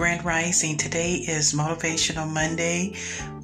Grand 0.00 0.24
Rising. 0.24 0.78
Today 0.78 1.16
is 1.16 1.52
Motivational 1.52 2.26
Monday. 2.26 2.94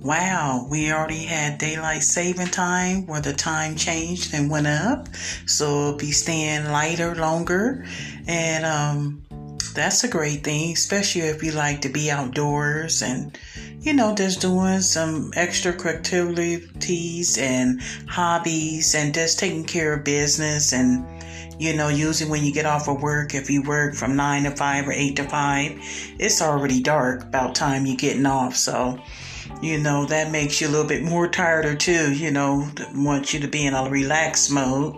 Wow, 0.03 0.67
we 0.71 0.90
already 0.90 1.25
had 1.25 1.59
daylight 1.59 2.03
saving 2.03 2.47
time 2.47 3.06
where 3.06 3.21
the 3.21 3.35
time 3.35 3.77
changed 3.77 4.33
and 4.33 4.51
went 4.51 4.67
up. 4.67 5.06
So 5.45 5.99
be 5.99 6.13
staying 6.13 6.65
lighter 6.72 7.15
longer. 7.15 7.85
And 8.27 8.65
um, 8.65 9.26
that's 9.77 10.03
a 10.03 10.08
great 10.08 10.43
thing, 10.43 10.72
especially 10.72 11.21
if 11.22 11.43
you 11.43 11.53
like 11.53 11.83
to 11.83 11.88
be 11.88 12.11
outdoors 12.11 13.03
and, 13.03 13.38
you 13.81 13.93
know, 13.93 14.15
just 14.15 14.40
doing 14.40 14.81
some 14.81 15.31
extra 15.37 15.72
activities 15.72 17.38
and 17.38 17.80
hobbies 18.09 18.95
and 18.95 19.15
just 19.15 19.39
taking 19.39 19.65
care 19.65 19.95
of 19.95 20.05
business 20.05 20.73
and 20.73 21.07
you 21.59 21.75
know, 21.75 21.89
usually 21.89 22.30
when 22.30 22.45
you 22.45 22.52
get 22.52 22.66
off 22.66 22.87
of 22.87 23.01
work, 23.01 23.35
if 23.35 23.49
you 23.49 23.62
work 23.62 23.95
from 23.95 24.15
nine 24.15 24.43
to 24.43 24.51
five 24.51 24.87
or 24.87 24.93
eight 24.93 25.16
to 25.16 25.25
five, 25.25 25.73
it's 26.19 26.43
already 26.43 26.83
dark 26.83 27.23
about 27.23 27.55
time 27.55 27.87
you're 27.87 27.97
getting 27.97 28.27
off. 28.27 28.55
So, 28.57 28.99
you 29.62 29.78
know, 29.78 30.05
that 30.06 30.30
makes 30.30 30.60
you 30.60 30.69
a 30.69 30.70
little 30.70 30.87
bit 30.87 31.02
more 31.02 31.28
tired 31.28 31.65
or 31.65 31.74
too, 31.74 32.12
you 32.12 32.30
know, 32.30 32.69
want 32.95 33.33
you 33.33 33.41
to 33.41 33.48
be 33.48 33.66
in 33.66 33.74
a 33.74 33.88
relaxed 33.88 34.51
mode. 34.52 34.96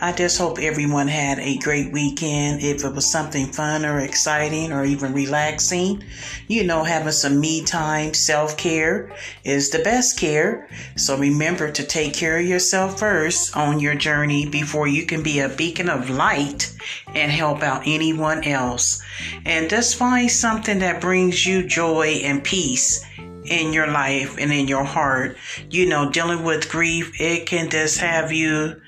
I 0.00 0.12
just 0.12 0.38
hope 0.38 0.58
everyone 0.58 1.08
had 1.08 1.38
a 1.38 1.58
great 1.58 1.92
weekend. 1.92 2.62
If 2.62 2.84
it 2.84 2.94
was 2.94 3.10
something 3.10 3.46
fun 3.46 3.84
or 3.84 3.98
exciting 3.98 4.72
or 4.72 4.84
even 4.84 5.12
relaxing, 5.12 6.04
you 6.46 6.64
know, 6.64 6.84
having 6.84 7.12
some 7.12 7.40
me 7.40 7.64
time, 7.64 8.14
self 8.14 8.56
care 8.56 9.14
is 9.44 9.70
the 9.70 9.80
best 9.80 10.18
care. 10.18 10.68
So 10.96 11.18
remember 11.18 11.70
to 11.72 11.82
take 11.82 12.14
care 12.14 12.38
of 12.38 12.46
yourself 12.46 12.98
first 12.98 13.56
on 13.56 13.80
your 13.80 13.94
journey 13.94 14.48
before 14.48 14.86
you 14.86 15.04
can 15.04 15.22
be 15.22 15.40
a 15.40 15.48
beacon 15.48 15.88
of 15.88 16.10
light 16.10 16.72
and 17.14 17.32
help 17.32 17.62
out 17.62 17.82
anyone 17.86 18.44
else. 18.44 19.02
And 19.44 19.68
just 19.68 19.96
find 19.96 20.30
something 20.30 20.78
that 20.78 21.00
brings 21.00 21.44
you 21.44 21.66
joy 21.66 22.20
and 22.22 22.44
peace 22.44 23.04
in 23.48 23.72
your 23.72 23.86
life 23.86 24.36
and 24.38 24.52
in 24.52 24.68
your 24.68 24.84
heart. 24.84 25.36
You 25.70 25.86
know, 25.86 26.10
dealing 26.10 26.44
with 26.44 26.68
grief, 26.68 27.20
it 27.20 27.46
can 27.46 27.70
just 27.70 27.98
have 27.98 28.32
you 28.32 28.80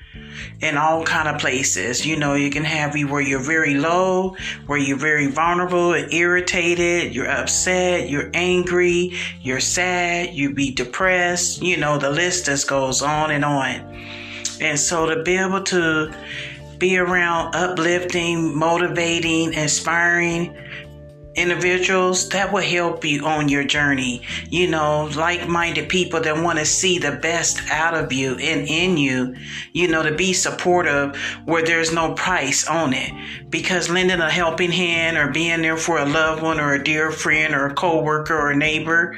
in 0.61 0.77
all 0.77 1.03
kind 1.03 1.27
of 1.27 1.39
places. 1.39 2.05
You 2.05 2.17
know, 2.17 2.33
you 2.33 2.49
can 2.49 2.63
have 2.63 2.95
you 2.95 3.07
where 3.07 3.21
you're 3.21 3.39
very 3.39 3.75
low, 3.75 4.35
where 4.65 4.77
you're 4.77 4.97
very 4.97 5.27
vulnerable 5.27 5.93
and 5.93 6.11
irritated, 6.13 7.15
you're 7.15 7.29
upset, 7.29 8.09
you're 8.09 8.29
angry, 8.33 9.13
you're 9.41 9.59
sad, 9.59 10.33
you 10.33 10.53
be 10.53 10.71
depressed. 10.71 11.61
You 11.61 11.77
know, 11.77 11.97
the 11.97 12.09
list 12.09 12.45
just 12.45 12.67
goes 12.67 13.01
on 13.01 13.31
and 13.31 13.45
on. 13.45 14.05
And 14.61 14.77
so 14.77 15.05
to 15.05 15.23
be 15.23 15.37
able 15.37 15.63
to 15.63 16.13
be 16.77 16.97
around 16.97 17.55
uplifting, 17.55 18.57
motivating, 18.57 19.53
inspiring 19.53 20.55
individuals 21.39 22.29
that 22.29 22.51
will 22.51 22.61
help 22.61 23.05
you 23.05 23.25
on 23.25 23.49
your 23.49 23.63
journey. 23.63 24.21
You 24.49 24.67
know, 24.69 25.09
like 25.15 25.47
minded 25.47 25.89
people 25.89 26.21
that 26.21 26.43
want 26.43 26.59
to 26.59 26.65
see 26.65 26.99
the 26.99 27.13
best 27.13 27.61
out 27.71 27.93
of 27.93 28.11
you 28.11 28.37
and 28.37 28.67
in 28.67 28.97
you, 28.97 29.35
you 29.73 29.87
know, 29.87 30.03
to 30.03 30.13
be 30.13 30.33
supportive 30.33 31.15
where 31.45 31.63
there's 31.63 31.93
no 31.93 32.13
price 32.13 32.67
on 32.67 32.93
it. 32.93 33.11
Because 33.49 33.89
lending 33.89 34.19
a 34.19 34.29
helping 34.29 34.71
hand 34.71 35.17
or 35.17 35.31
being 35.31 35.61
there 35.61 35.77
for 35.77 35.97
a 35.97 36.05
loved 36.05 36.43
one 36.43 36.59
or 36.59 36.73
a 36.73 36.83
dear 36.83 37.11
friend 37.11 37.53
or 37.53 37.67
a 37.67 37.73
coworker 37.73 38.35
or 38.35 38.51
a 38.51 38.57
neighbor, 38.57 39.17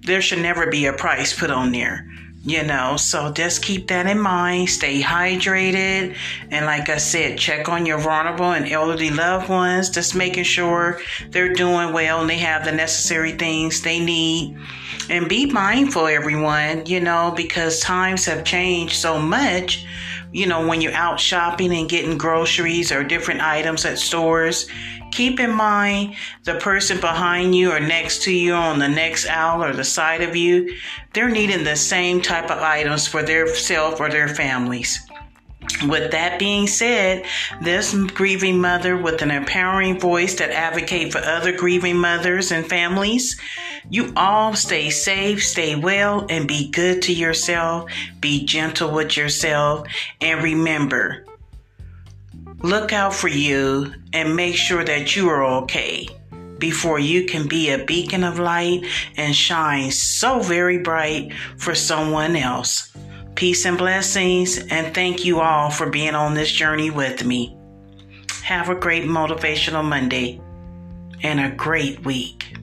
there 0.00 0.20
should 0.20 0.40
never 0.40 0.66
be 0.66 0.86
a 0.86 0.92
price 0.92 1.38
put 1.38 1.50
on 1.50 1.72
there 1.72 2.06
you 2.46 2.62
know 2.62 2.96
so 2.96 3.32
just 3.32 3.62
keep 3.62 3.88
that 3.88 4.06
in 4.06 4.20
mind. 4.20 4.70
Stay 4.70 5.02
hydrated. 5.02 6.16
And 6.50 6.64
like 6.64 6.88
i 6.88 6.96
said 6.96 7.38
check 7.38 7.68
on 7.68 7.84
your 7.84 7.98
vulnerable 7.98 8.52
and 8.52 8.66
elderly 8.70 9.10
loved 9.10 9.48
ones. 9.48 9.90
Just 9.90 10.14
making 10.14 10.44
sure 10.44 11.00
they're 11.30 11.52
doing 11.52 11.92
well 11.92 12.20
and 12.20 12.30
they 12.30 12.38
have 12.38 12.64
the 12.64 12.72
necessary 12.72 13.32
things 13.32 13.82
they 13.82 13.98
need. 13.98 14.56
And 15.10 15.28
be 15.28 15.46
mindful 15.46 16.06
everyone 16.06 16.86
you 16.86 17.00
know 17.00 17.32
because 17.36 17.80
times 17.80 18.24
have 18.26 18.44
changed 18.44 18.94
so 18.94 19.18
much 19.18 19.84
you 20.32 20.46
know 20.46 20.66
when 20.66 20.80
you're 20.80 20.92
out 20.92 21.18
shopping 21.20 21.74
and 21.74 21.88
getting 21.88 22.18
groceries 22.18 22.90
or 22.92 23.02
different 23.04 23.40
items 23.40 23.84
at 23.84 23.98
stores 23.98 24.66
Keep 25.16 25.40
in 25.40 25.52
mind 25.52 26.14
the 26.44 26.56
person 26.56 27.00
behind 27.00 27.54
you 27.54 27.72
or 27.72 27.80
next 27.80 28.22
to 28.24 28.32
you 28.32 28.52
on 28.52 28.78
the 28.78 28.88
next 28.88 29.26
aisle 29.26 29.64
or 29.64 29.72
the 29.72 29.84
side 29.84 30.20
of 30.20 30.36
you, 30.36 30.74
they're 31.14 31.30
needing 31.30 31.64
the 31.64 31.76
same 31.76 32.20
type 32.20 32.50
of 32.50 32.58
items 32.58 33.06
for 33.06 33.22
their 33.22 33.46
self 33.54 34.00
or 34.00 34.10
their 34.10 34.28
families. 34.28 35.05
With 35.86 36.12
that 36.12 36.38
being 36.38 36.66
said, 36.66 37.24
this 37.60 37.94
grieving 37.94 38.60
mother 38.60 38.96
with 38.96 39.22
an 39.22 39.30
empowering 39.30 40.00
voice 40.00 40.34
that 40.36 40.50
advocate 40.50 41.12
for 41.12 41.18
other 41.18 41.52
grieving 41.52 41.96
mothers 41.96 42.50
and 42.50 42.66
families, 42.66 43.38
you 43.90 44.12
all 44.16 44.54
stay 44.54 44.90
safe, 44.90 45.44
stay 45.44 45.76
well, 45.76 46.26
and 46.28 46.48
be 46.48 46.70
good 46.70 47.02
to 47.02 47.12
yourself. 47.12 47.90
Be 48.20 48.44
gentle 48.44 48.90
with 48.90 49.16
yourself. 49.16 49.86
And 50.20 50.42
remember, 50.42 51.26
Look 52.62 52.92
out 52.92 53.12
for 53.12 53.28
you 53.28 53.92
and 54.12 54.34
make 54.34 54.56
sure 54.56 54.82
that 54.82 55.14
you 55.14 55.28
are 55.28 55.44
okay 55.62 56.08
before 56.58 56.98
you 56.98 57.26
can 57.26 57.46
be 57.46 57.70
a 57.70 57.84
beacon 57.84 58.24
of 58.24 58.38
light 58.38 58.86
and 59.16 59.36
shine 59.36 59.90
so 59.90 60.40
very 60.40 60.78
bright 60.78 61.34
for 61.58 61.74
someone 61.74 62.34
else. 62.34 62.96
Peace 63.36 63.66
and 63.66 63.76
blessings, 63.76 64.56
and 64.56 64.94
thank 64.94 65.26
you 65.26 65.40
all 65.40 65.68
for 65.70 65.90
being 65.90 66.14
on 66.14 66.32
this 66.32 66.50
journey 66.50 66.88
with 66.88 67.22
me. 67.22 67.54
Have 68.42 68.70
a 68.70 68.74
great 68.74 69.04
motivational 69.04 69.84
Monday 69.84 70.40
and 71.22 71.38
a 71.38 71.54
great 71.54 72.02
week. 72.02 72.56